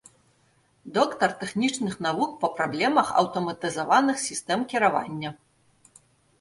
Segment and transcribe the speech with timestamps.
[0.95, 5.29] Доктар тэхнічных навук па праблемах аўтаматызаваных сістэм кіравання.